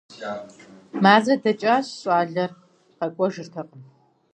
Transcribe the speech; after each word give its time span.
Мазэ 1.03 1.33
дэкӀащ, 1.43 1.87
щӏалэр 1.99 2.51
къэкӀуэжыртэкъым. 2.97 3.83